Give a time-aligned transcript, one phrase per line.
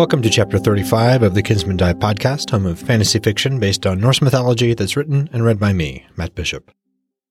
[0.00, 4.00] Welcome to Chapter 35 of the Kinsmen Die podcast, home of fantasy fiction based on
[4.00, 6.70] Norse mythology that's written and read by me, Matt Bishop.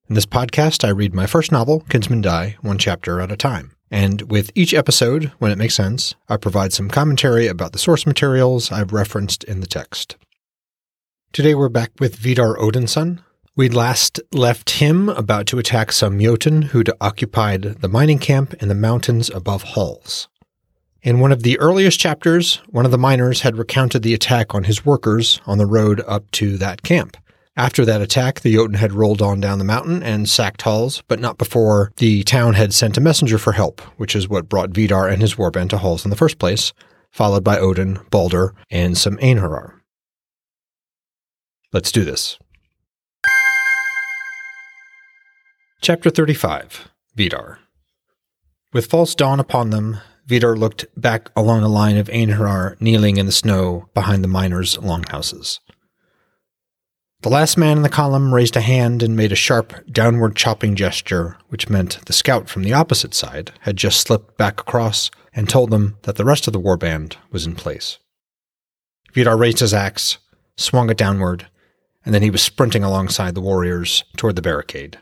[0.08, 3.74] In this podcast, I read my first novel, Kinsmen Die, one chapter at a time.
[3.90, 8.06] And with each episode, when it makes sense, I provide some commentary about the source
[8.06, 10.16] materials I've referenced in the text.
[11.32, 13.18] Today we're back with Vidar Odinsson.
[13.56, 18.68] We'd last left him about to attack some Jotun who'd occupied the mining camp in
[18.68, 20.28] the mountains above Hals.
[21.02, 24.64] In one of the earliest chapters, one of the miners had recounted the attack on
[24.64, 27.16] his workers on the road up to that camp.
[27.56, 31.18] After that attack, the Jotun had rolled on down the mountain and sacked Hals, but
[31.18, 35.08] not before the town had sent a messenger for help, which is what brought Vidar
[35.08, 36.74] and his warband to Hals in the first place,
[37.10, 39.80] followed by Odin, Baldr, and some Einherjar.
[41.72, 42.38] Let's do this.
[45.80, 47.58] Chapter 35 Vidar
[48.74, 49.98] With false dawn upon them,
[50.30, 54.78] Vidar looked back along the line of Einherjar kneeling in the snow behind the miners'
[54.78, 55.58] longhouses.
[57.22, 60.76] The last man in the column raised a hand and made a sharp downward chopping
[60.76, 65.48] gesture, which meant the scout from the opposite side had just slipped back across and
[65.48, 67.98] told them that the rest of the warband was in place.
[69.12, 70.18] Vidar raised his axe,
[70.56, 71.48] swung it downward,
[72.04, 75.00] and then he was sprinting alongside the warriors toward the barricade.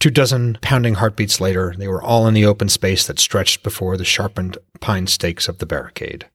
[0.00, 3.98] Two dozen pounding heartbeats later, they were all in the open space that stretched before
[3.98, 6.26] the sharpened pine stakes of the barricade.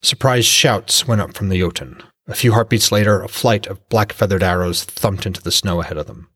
[0.00, 2.02] Surprised shouts went up from the Jotun.
[2.26, 5.98] A few heartbeats later, a flight of black feathered arrows thumped into the snow ahead
[5.98, 6.30] of them.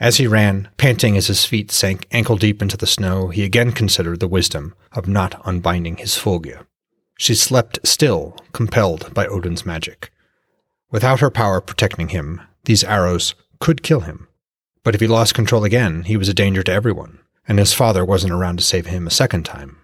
[0.00, 3.72] As he ran, panting as his feet sank ankle deep into the snow, he again
[3.72, 6.64] considered the wisdom of not unbinding his Fylgja.
[7.18, 10.10] She slept still, compelled by Odin's magic.
[10.90, 14.28] Without her power protecting him, these arrows could kill him.
[14.84, 18.04] But if he lost control again, he was a danger to everyone, and his father
[18.04, 19.78] wasn't around to save him a second time.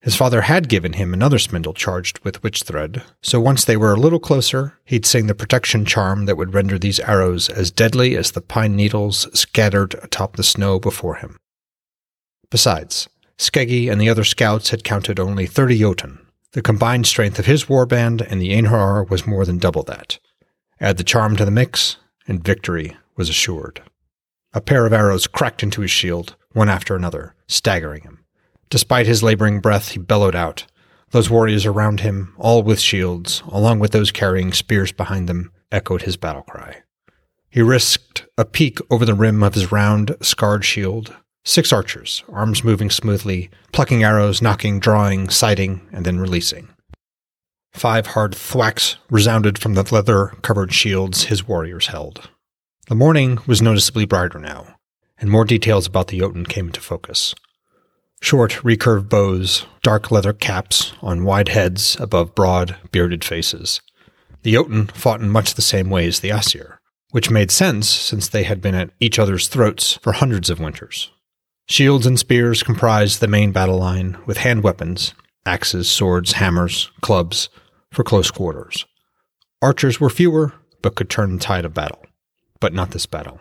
[0.00, 3.92] His father had given him another spindle charged with witch thread, so once they were
[3.92, 8.16] a little closer, he'd sing the protection charm that would render these arrows as deadly
[8.16, 11.36] as the pine needles scattered atop the snow before him.
[12.48, 16.18] Besides, Skeggi and the other scouts had counted only 30 Jotun.
[16.52, 20.18] The combined strength of his warband and the Einherjar was more than double that.
[20.80, 21.96] Add the charm to the mix,
[22.26, 23.82] and victory was assured.
[24.54, 28.24] A pair of arrows cracked into his shield, one after another, staggering him.
[28.70, 30.64] Despite his laboring breath, he bellowed out.
[31.10, 36.02] Those warriors around him, all with shields, along with those carrying spears behind them, echoed
[36.02, 36.82] his battle cry.
[37.50, 41.14] He risked a peek over the rim of his round, scarred shield.
[41.44, 46.68] Six archers, arms moving smoothly, plucking arrows, nocking, drawing, sighting, and then releasing.
[47.72, 52.28] Five hard thwacks resounded from the leather covered shields his warriors held.
[52.88, 54.76] The morning was noticeably brighter now,
[55.20, 57.34] and more details about the Jotun came into focus.
[58.22, 63.82] Short, recurved bows, dark leather caps on wide heads above broad, bearded faces.
[64.42, 68.26] The Jotun fought in much the same way as the Aesir, which made sense since
[68.26, 71.10] they had been at each other's throats for hundreds of winters.
[71.66, 75.12] Shields and spears comprised the main battle line, with hand weapons
[75.44, 77.50] axes, swords, hammers, clubs
[77.92, 78.86] for close quarters.
[79.60, 82.02] Archers were fewer, but could turn the tide of battle
[82.60, 83.40] but not this battle.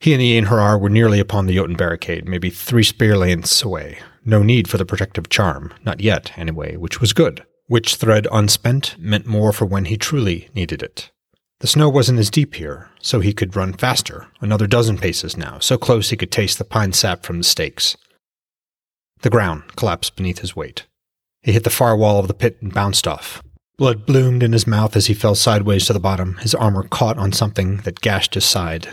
[0.00, 3.98] He and the Einherjar were nearly upon the Jotun barricade, maybe three spear lengths away.
[4.24, 7.44] No need for the protective charm, not yet, anyway, which was good.
[7.68, 11.10] Witch thread unspent meant more for when he truly needed it.
[11.60, 15.58] The snow wasn't as deep here, so he could run faster, another dozen paces now,
[15.58, 17.96] so close he could taste the pine sap from the stakes.
[19.22, 20.86] The ground collapsed beneath his weight.
[21.42, 23.42] He hit the far wall of the pit and bounced off,
[23.78, 27.16] Blood bloomed in his mouth as he fell sideways to the bottom, his armor caught
[27.16, 28.88] on something that gashed his side.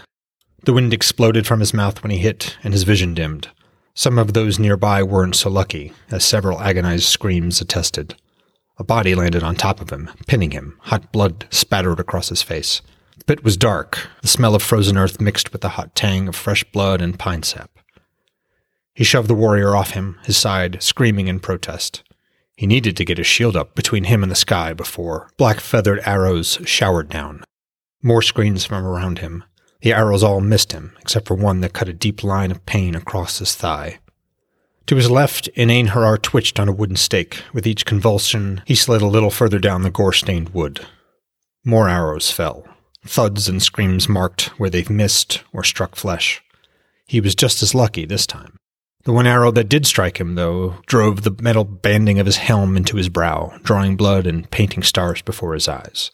[0.64, 3.50] The wind exploded from his mouth when he hit, and his vision dimmed.
[3.96, 8.14] Some of those nearby weren't so lucky, as several agonized screams attested.
[8.78, 10.78] A body landed on top of him, pinning him.
[10.84, 12.84] Hot blood spattered across his face.
[13.18, 16.36] The pit was dark, the smell of frozen earth mixed with the hot tang of
[16.36, 17.72] fresh blood and pine sap.
[18.94, 22.04] He shoved the warrior off him, his side, screaming in protest.
[22.56, 26.02] He needed to get his shield up between him and the sky before black feathered
[26.06, 27.44] arrows showered down.
[28.02, 29.44] More screens from around him.
[29.82, 32.96] The arrows all missed him, except for one that cut a deep line of pain
[32.96, 34.00] across his thigh.
[34.88, 37.44] To his left, an Einherjar twitched on a wooden stake.
[37.54, 40.86] With each convulsion, he slid a little further down the gore stained wood.
[41.64, 42.68] More arrows fell.
[43.06, 46.44] Thuds and screams marked where they've missed or struck flesh.
[47.08, 48.58] He was just as lucky this time.
[49.06, 52.76] The one arrow that did strike him, though, drove the metal banding of his helm
[52.76, 56.10] into his brow, drawing blood and painting stars before his eyes.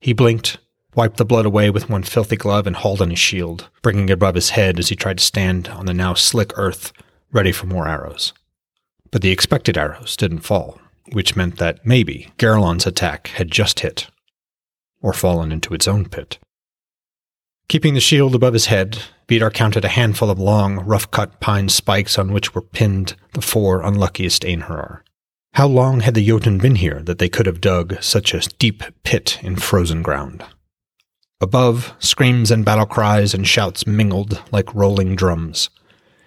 [0.00, 0.56] He blinked,
[0.94, 4.12] wiped the blood away with one filthy glove, and hauled on his shield, bringing it
[4.12, 6.92] above his head as he tried to stand on the now slick earth,
[7.30, 8.32] ready for more arrows.
[9.10, 10.80] But the expected arrows didn't fall.
[11.12, 14.08] which meant that maybe Garelon's attack had just hit,
[15.02, 16.38] or fallen into its own pit.
[17.68, 21.68] Keeping the shield above his head, Vidar counted a handful of long, rough cut pine
[21.68, 25.00] spikes on which were pinned the four unluckiest Einherjar.
[25.54, 28.82] How long had the Jotun been here that they could have dug such a deep
[29.02, 30.44] pit in frozen ground?
[31.40, 35.70] Above, screams and battle cries and shouts mingled like rolling drums.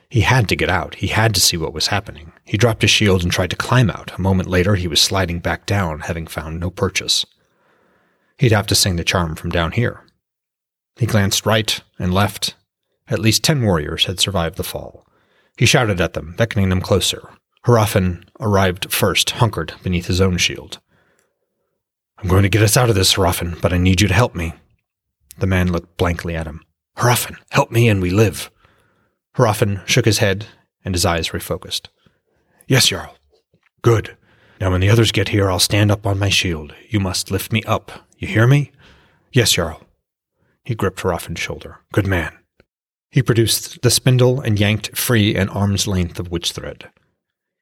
[0.09, 0.95] He had to get out.
[0.95, 2.31] He had to see what was happening.
[2.45, 4.17] He dropped his shield and tried to climb out.
[4.17, 7.25] A moment later, he was sliding back down, having found no purchase.
[8.37, 10.03] He'd have to sing the charm from down here.
[10.97, 12.55] He glanced right and left.
[13.07, 15.05] At least ten warriors had survived the fall.
[15.57, 17.29] He shouted at them, beckoning them closer.
[17.65, 20.79] Hroffin arrived first, hunkered beneath his own shield.
[22.17, 24.35] I'm going to get us out of this, Hroffin, but I need you to help
[24.35, 24.53] me.
[25.37, 26.61] The man looked blankly at him.
[26.97, 28.49] Hroffin, help me and we live.
[29.35, 30.47] Hroffin shook his head
[30.83, 31.89] and his eyes refocused.
[32.67, 33.15] Yes, Jarl.
[33.83, 34.17] Good.
[34.59, 36.73] Now when the others get here, I'll stand up on my shield.
[36.89, 37.91] You must lift me up.
[38.17, 38.71] You hear me?
[39.31, 39.81] Yes, Jarl.
[40.67, 41.79] He gripped Hroffin's shoulder.
[41.93, 42.37] Good man.
[43.09, 46.89] He produced the spindle and yanked free an arm's length of witch thread.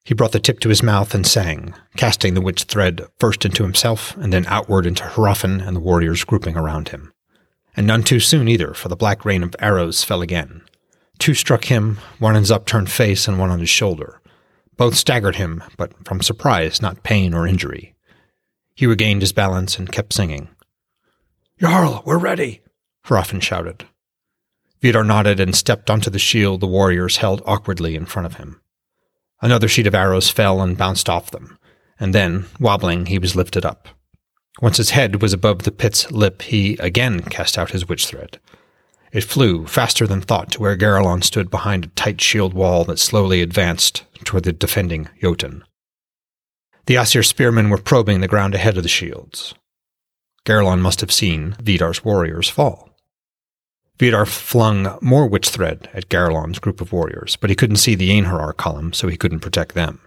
[0.04, 3.62] He brought the tip to his mouth and sang, casting the witch thread first into
[3.62, 7.14] himself and then outward into Hroffin and the warriors grouping around him.
[7.78, 10.64] And none too soon either, for the black rain of arrows fell again.
[11.20, 14.20] Two struck him, one on his upturned face and one on his shoulder.
[14.78, 17.94] Both staggered him, but from surprise, not pain or injury.
[18.74, 20.50] He regained his balance and kept singing.
[21.60, 22.64] Jarl, we're ready,
[23.06, 23.86] Hroffin shouted.
[24.82, 28.62] Vidar nodded and stepped onto the shield the warriors held awkwardly in front of him.
[29.42, 31.58] Another sheet of arrows fell and bounced off them,
[32.00, 33.88] and then, wobbling, he was lifted up.
[34.62, 38.40] Once his head was above the pit's lip, he again cast out his witch thread.
[39.12, 43.00] It flew, faster than thought, to where Garelon stood behind a tight shield wall that
[43.00, 45.64] slowly advanced toward the defending Jotun.
[46.86, 49.54] The Aesir spearmen were probing the ground ahead of the shields.
[50.46, 52.95] Garelon must have seen Vidar's warriors fall.
[53.98, 58.10] Vidar flung more witch thread at Garelon's group of warriors, but he couldn't see the
[58.10, 60.02] Einherjar column, so he couldn't protect them.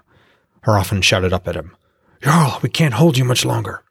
[0.65, 1.75] Hroffin shouted up at him,
[2.23, 3.83] Jarl, we can't hold you much longer.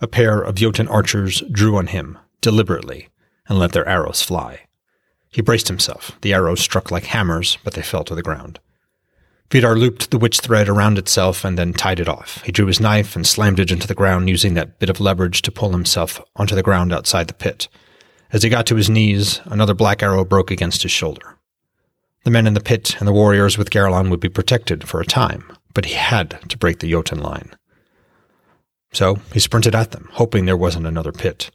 [0.00, 3.08] A pair of Jotun archers drew on him, deliberately,
[3.48, 4.60] and let their arrows fly.
[5.30, 6.12] He braced himself.
[6.20, 8.60] The arrows struck like hammers, but they fell to the ground.
[9.50, 12.42] Vidar looped the witch thread around itself and then tied it off.
[12.42, 15.42] He drew his knife and slammed it into the ground, using that bit of leverage
[15.42, 17.68] to pull himself onto the ground outside the pit.
[18.34, 21.38] As he got to his knees, another black arrow broke against his shoulder.
[22.24, 25.06] The men in the pit and the warriors with Garelon would be protected for a
[25.06, 27.52] time, but he had to break the Jotun line.
[28.92, 31.52] So he sprinted at them, hoping there wasn't another pit.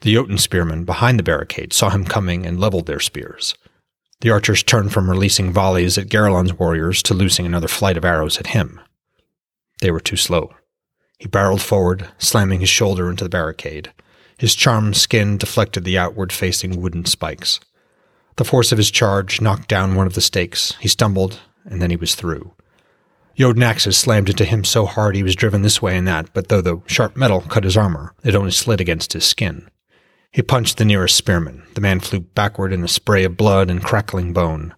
[0.00, 3.54] The Jotun spearmen behind the barricade saw him coming and leveled their spears.
[4.22, 8.38] The archers turned from releasing volleys at Garelon's warriors to loosing another flight of arrows
[8.38, 8.80] at him.
[9.82, 10.54] They were too slow.
[11.18, 13.92] He barreled forward, slamming his shoulder into the barricade.
[14.38, 17.60] His charmed skin deflected the outward facing wooden spikes.
[18.36, 20.76] The force of his charge knocked down one of the stakes.
[20.80, 22.52] He stumbled, and then he was through.
[23.34, 26.48] Jotun axes slammed into him so hard he was driven this way and that, but
[26.48, 29.68] though the sharp metal cut his armor, it only slid against his skin.
[30.32, 31.62] He punched the nearest spearman.
[31.74, 34.74] The man flew backward in a spray of blood and crackling bone.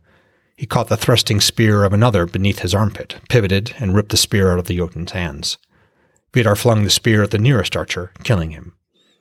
[0.57, 4.53] He caught the thrusting spear of another beneath his armpit, pivoted, and ripped the spear
[4.53, 5.57] out of the Jotun's hands.
[6.33, 8.75] Vidar flung the spear at the nearest archer, killing him.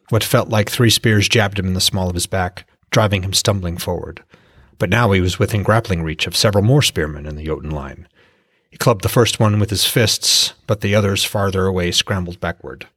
[0.09, 3.33] What felt like three spears jabbed him in the small of his back, driving him
[3.33, 4.23] stumbling forward.
[4.79, 8.07] But now he was within grappling reach of several more spearmen in the Jotun line.
[8.69, 12.87] He clubbed the first one with his fists, but the others farther away scrambled backward.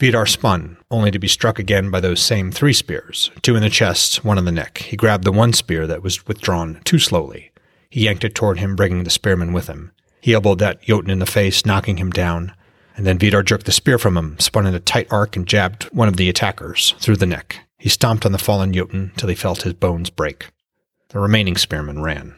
[0.00, 3.68] Vidar spun, only to be struck again by those same three spears, two in the
[3.68, 4.78] chest, one in the neck.
[4.78, 7.52] He grabbed the one spear that was withdrawn too slowly.
[7.90, 9.92] He yanked it toward him, bringing the spearman with him.
[10.22, 12.54] He elbowed that Jotun in the face, knocking him down,
[12.96, 15.84] and then Vidar jerked the spear from him, spun in a tight arc, and jabbed
[15.84, 17.60] one of the attackers through the neck.
[17.78, 20.50] He stomped on the fallen Jotun till he felt his bones break.
[21.08, 22.36] The remaining spearman ran.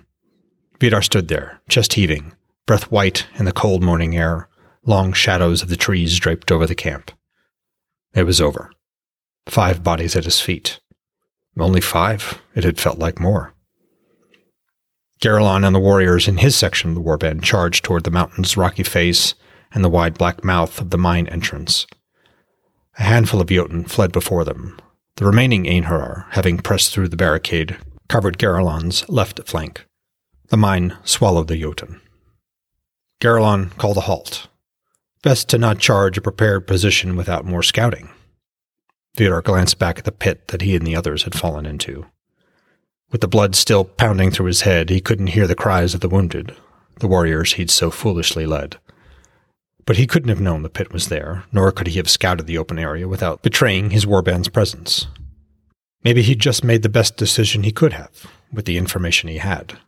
[0.81, 2.33] Vidar stood there, chest heaving,
[2.67, 4.49] breath white in the cold morning air,
[4.85, 7.11] long shadows of the trees draped over the camp.
[8.15, 8.71] It was over.
[9.47, 10.81] Five bodies at his feet.
[11.59, 12.41] Only five.
[12.55, 13.55] It had felt like more.
[15.21, 18.83] Garelon and the warriors in his section of the warband charged toward the mountain's rocky
[18.83, 19.35] face
[19.75, 21.87] and the wide black mouth of the mine entrance.
[22.99, 24.79] A handful of Jotun fled before them.
[25.17, 27.77] The remaining Einherjar, having pressed through the barricade,
[28.09, 29.87] covered Garelon's left flank.
[30.49, 32.01] The mine swallowed the Jotun.
[33.21, 34.49] Garelon called a halt.
[35.23, 38.11] Best to not charge a prepared position without more scouting.
[39.17, 42.07] Vidar glanced back at the pit that he and the others had fallen into.
[43.11, 46.09] With the blood still pounding through his head, he couldn't hear the cries of the
[46.09, 46.57] wounded,
[46.99, 48.79] the warriors he'd so foolishly led.
[49.85, 52.59] But he couldn't have known the pit was there, nor could he have scouted the
[52.59, 55.07] open area without betraying his warband's presence.
[56.05, 59.79] Maybe he'd just made the best decision he could have, with the information he had.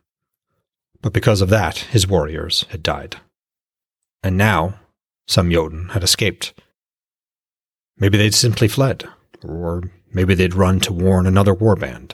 [1.01, 3.17] But because of that, his warriors had died.
[4.23, 4.79] And now,
[5.27, 6.53] some Jotun had escaped.
[7.97, 9.05] Maybe they'd simply fled,
[9.43, 12.13] or maybe they'd run to warn another warband.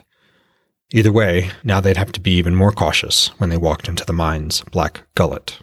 [0.93, 4.13] Either way, now they'd have to be even more cautious when they walked into the
[4.13, 5.59] mine's black gullet.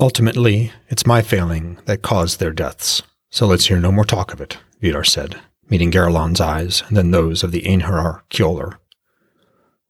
[0.00, 4.40] Ultimately, it's my failing that caused their deaths, so let's hear no more talk of
[4.40, 5.38] it, Vidar said,
[5.68, 8.78] meeting Garlon's eyes and then those of the Einherjar Kjolar.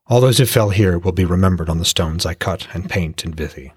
[0.08, 3.24] All those who fell here will be remembered on the stones I cut and paint
[3.24, 3.70] in Vithi.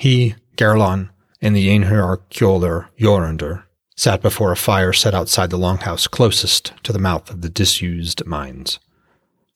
[0.00, 3.62] He, Garlon, and the Einherjar Kjolar Jorundr
[3.94, 8.26] sat before a fire set outside the longhouse closest to the mouth of the disused
[8.26, 8.80] mines.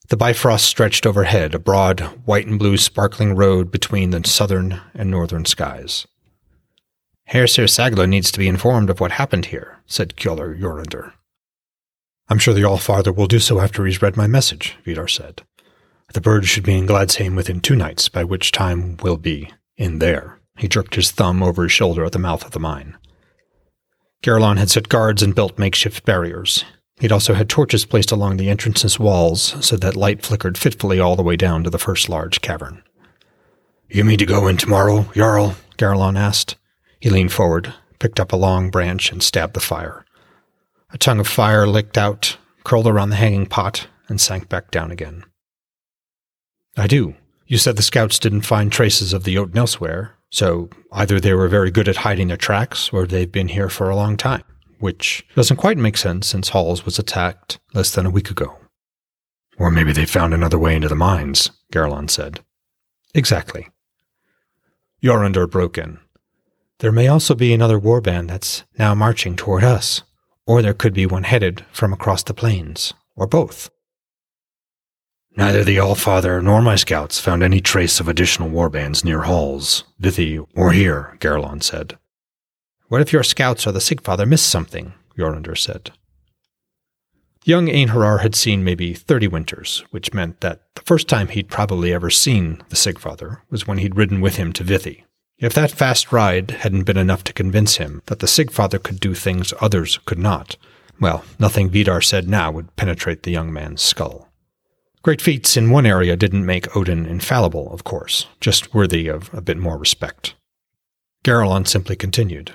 [0.09, 5.09] The Bifrost stretched overhead, a broad, white and blue sparkling road between the southern and
[5.09, 6.05] northern skies.
[7.31, 11.13] Hersir Sagla needs to be informed of what happened here, said Kjolar Jorundr.
[12.29, 15.43] I'm sure the Allfather will do so after he's read my message, Vidar said.
[16.13, 19.99] The bird should be in Gladsheim within two nights, by which time we'll be in
[19.99, 20.39] there.
[20.57, 22.97] He jerked his thumb over his shoulder at the mouth of the mine.
[24.21, 26.63] Garlon had set guards and built makeshift barriers.
[26.99, 31.15] He'd also had torches placed along the entrance's walls so that light flickered fitfully all
[31.15, 32.83] the way down to the first large cavern.
[33.89, 35.55] You mean to go in tomorrow, Jarl?
[35.77, 36.55] Garlon asked.
[36.99, 40.05] He leaned forward, picked up a long branch, and stabbed the fire.
[40.91, 44.91] A tongue of fire licked out, curled around the hanging pot, and sank back down
[44.91, 45.25] again.
[46.77, 47.15] I do.
[47.47, 51.47] You said the scouts didn't find traces of the Jotun elsewhere, so either they were
[51.47, 54.43] very good at hiding their tracks or they've been here for a long time
[54.83, 58.57] which doesn't quite make sense since Hals was attacked less than a week ago.
[59.57, 62.41] Or maybe they found another way into the mines, Garlon said.
[63.15, 63.69] Exactly.
[65.01, 65.99] Jorundr broke in.
[66.79, 70.03] There may also be another warband that's now marching toward us,
[70.45, 73.69] or there could be one headed from across the plains, or both.
[75.37, 80.45] Neither the Allfather nor my scouts found any trace of additional warbands near Hals, Vithi,
[80.57, 81.97] or here, Garlon said.
[82.87, 84.93] What if your scouts or the Sigfather missed something?
[85.17, 85.91] Jorundr said.
[87.45, 91.93] Young Einherjar had seen maybe 30 winters, which meant that the first time he'd probably
[91.93, 95.03] ever seen the Sigfather was when he'd ridden with him to Vithi.
[95.39, 99.13] If that fast ride hadn't been enough to convince him that the Sigfather could do
[99.13, 100.55] things others could not,
[101.01, 104.29] well, nothing Vidar said now would penetrate the young man's skull.
[105.01, 109.41] Great feats in one area didn't make Odin infallible, of course, just worthy of a
[109.41, 110.35] bit more respect.
[111.25, 112.53] Garlon simply continued.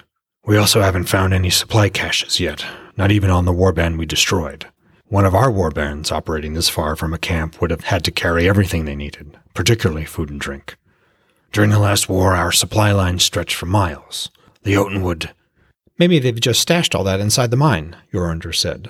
[0.48, 2.64] We also haven't found any supply caches yet,
[2.96, 4.66] not even on the warband we destroyed.
[5.08, 8.48] One of our warbands operating this far from a camp would have had to carry
[8.48, 10.78] everything they needed, particularly food and drink.
[11.52, 14.30] During the last war, our supply lines stretched for miles.
[14.62, 15.34] The Jotun would.
[15.98, 18.88] Maybe they've just stashed all that inside the mine, Jorundr said.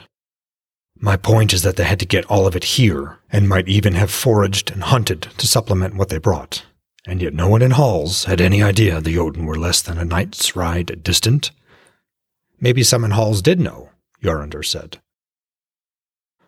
[1.00, 3.94] My point is that they had to get all of it here, and might even
[3.94, 6.62] have foraged and hunted to supplement what they brought
[7.08, 10.04] and yet no one in Hals had any idea the Jotun were less than a
[10.04, 11.50] night's ride distant.
[12.60, 13.88] Maybe some in Hals did know,
[14.22, 14.98] Jorundr said.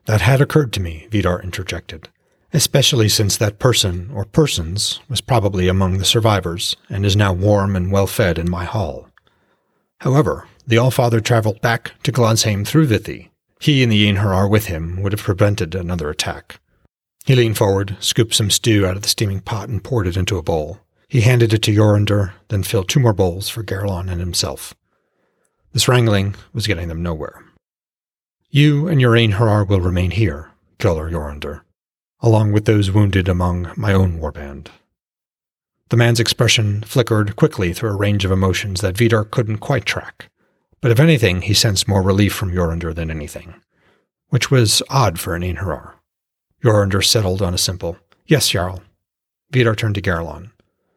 [0.04, 2.10] That had occurred to me, Vidar interjected,
[2.52, 7.74] especially since that person, or persons, was probably among the survivors, and is now warm
[7.74, 9.08] and well fed in my hall.
[10.00, 13.30] However, the Allfather traveled back to Gladsheim through Vithi.
[13.60, 16.60] He and the Einherjar with him would have prevented another attack.
[17.30, 20.36] He leaned forward, scooped some stew out of the steaming pot, and poured it into
[20.36, 20.80] a bowl.
[21.06, 24.74] He handed it to Jorundr, then filled two more bowls for Garlon and himself.
[25.72, 27.44] This wrangling was getting them nowhere.
[28.50, 31.60] You and your Einherjar will remain here, Kjolar Jorundr,
[32.18, 34.66] along with those wounded among my own warband.
[35.90, 40.30] The man's expression flickered quickly through a range of emotions that Vidar couldn't quite track,
[40.80, 43.54] but if anything, he sensed more relief from Jorundr than anything,
[44.30, 45.92] which was odd for an Einherjar.
[46.62, 48.82] Jorundr settled on a simple, Yes, Jarl.
[49.50, 50.50] Vidar turned to Garlon.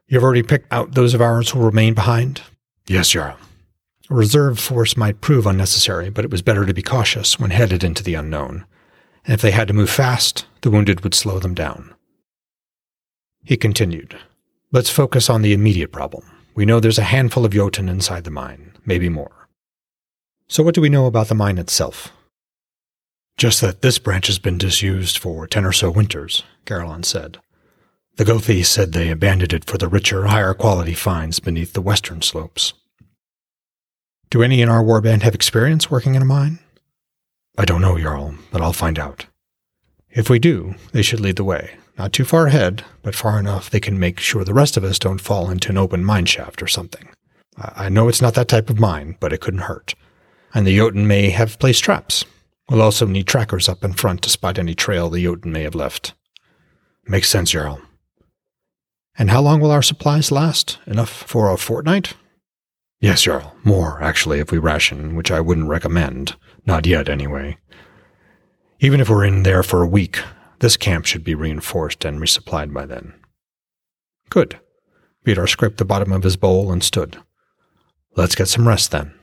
[0.08, 2.42] You've already picked out those of ours who will remain behind?
[2.86, 3.38] Yes, Jarl.
[4.10, 7.84] A reserve force might prove unnecessary, but it was better to be cautious when headed
[7.84, 8.66] into the unknown.
[9.26, 11.96] And if they had to move fast, the wounded would slow them down.
[13.44, 14.18] He continued,
[14.72, 16.30] Let's focus on the immediate problem.
[16.54, 19.48] We know there's a handful of Jotun inside the mine, maybe more.
[20.48, 22.12] So what do we know about the mine itself?
[23.38, 27.40] Just that this branch has been disused for ten or so winters, Garlon said.
[28.16, 32.22] The Gothi said they abandoned it for the richer, higher quality finds beneath the western
[32.22, 32.74] slopes.
[34.30, 36.60] Do any in our warband have experience working in a mine?
[37.58, 39.26] I don't know, Jarl, but I'll find out.
[40.12, 41.76] If we do, they should lead the way.
[41.98, 45.00] Not too far ahead, but far enough they can make sure the rest of us
[45.00, 47.10] don't fall into an open mine shaft or something.
[47.58, 49.94] I know it's not that type of mine, but it couldn't hurt.
[50.54, 52.26] And the Jotun may have placed traps.
[52.70, 55.76] We'll also need trackers up in front to spot any trail the Jotun may have
[55.76, 56.14] left.
[57.06, 57.82] Makes sense, Jarl.
[59.18, 60.80] And how long will our supplies last?
[60.88, 62.14] Enough for a fortnight?
[63.00, 63.56] Yes, Jarl.
[63.64, 66.36] More, actually, if we ration, which I wouldn't recommend.
[66.66, 67.58] Not yet, anyway.
[68.80, 70.20] Even if we're in there for a week,
[70.60, 73.14] this camp should be reinforced and resupplied by then.
[74.30, 74.60] Good.
[75.26, 77.18] Vidar scraped the bottom of his bowl and stood.
[78.16, 79.14] Let's get some rest then.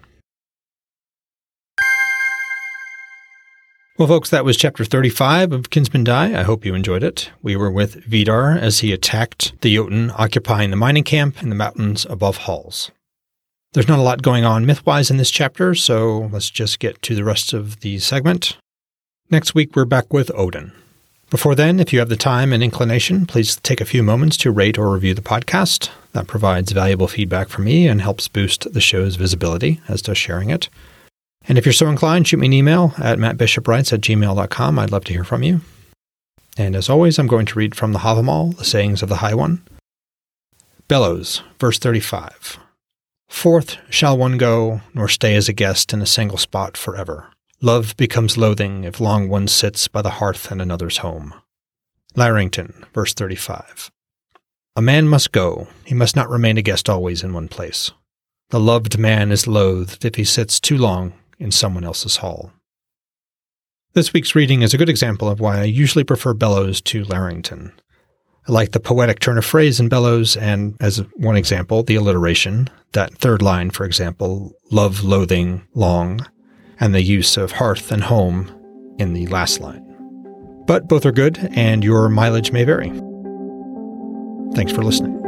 [4.00, 6.40] Well, folks, that was chapter 35 of Kinsmen Die.
[6.40, 7.30] I hope you enjoyed it.
[7.42, 11.54] We were with Vidar as he attacked the Jotun occupying the mining camp in the
[11.54, 12.90] mountains above Hals.
[13.74, 17.14] There's not a lot going on mythwise in this chapter, so let's just get to
[17.14, 18.56] the rest of the segment.
[19.28, 20.72] Next week, we're back with Odin.
[21.28, 24.50] Before then, if you have the time and inclination, please take a few moments to
[24.50, 25.90] rate or review the podcast.
[26.12, 30.48] That provides valuable feedback for me and helps boost the show's visibility, as does sharing
[30.48, 30.70] it.
[31.48, 34.78] And if you're so inclined, shoot me an email at mattbishopwrites at gmail.com.
[34.78, 35.60] I'd love to hear from you.
[36.56, 39.34] And as always, I'm going to read from the Havamal, the sayings of the High
[39.34, 39.62] One.
[40.88, 42.58] Bellows, verse 35.
[43.28, 47.28] Forth shall one go, nor stay as a guest in a single spot forever.
[47.62, 51.32] Love becomes loathing if long one sits by the hearth in another's home.
[52.16, 53.90] Larrington, verse 35.
[54.74, 57.92] A man must go, he must not remain a guest always in one place.
[58.50, 62.52] The loved man is loathed if he sits too long in someone else's hall.
[63.94, 67.72] This week's reading is a good example of why I usually prefer Bellows to Larrington.
[68.46, 72.70] I like the poetic turn of phrase in Bellows, and as one example, the alliteration,
[72.92, 76.26] that third line, for example, love, loathing, long,
[76.78, 78.50] and the use of hearth and home
[78.98, 79.84] in the last line.
[80.66, 82.90] But both are good, and your mileage may vary.
[84.54, 85.19] Thanks for listening.